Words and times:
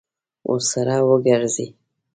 ورسره 0.49 0.95
وګرځي. 1.09 1.67